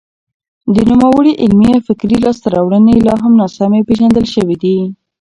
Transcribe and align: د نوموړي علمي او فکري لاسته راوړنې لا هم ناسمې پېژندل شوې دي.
د 0.75 0.77
نوموړي 0.89 1.33
علمي 1.43 1.69
او 1.75 1.81
فکري 1.89 2.17
لاسته 2.25 2.47
راوړنې 2.55 2.95
لا 3.07 3.15
هم 3.23 3.33
ناسمې 3.41 3.81
پېژندل 3.87 4.25
شوې 4.33 4.55
دي. 4.63 4.77